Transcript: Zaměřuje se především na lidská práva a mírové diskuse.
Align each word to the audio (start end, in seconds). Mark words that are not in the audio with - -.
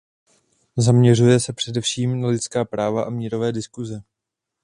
Zaměřuje 0.77 1.39
se 1.39 1.53
především 1.53 2.21
na 2.21 2.27
lidská 2.27 2.65
práva 2.65 3.03
a 3.03 3.09
mírové 3.09 3.51
diskuse. 3.51 4.03